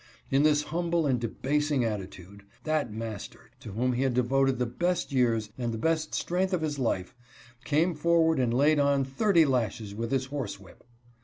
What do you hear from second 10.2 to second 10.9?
horse whip.